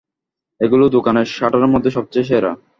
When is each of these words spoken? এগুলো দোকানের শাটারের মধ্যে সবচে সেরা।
এগুলো 0.61 0.85
দোকানের 0.89 1.27
শাটারের 1.35 1.73
মধ্যে 1.73 1.91
সবচে 1.97 2.19
সেরা। 2.23 2.51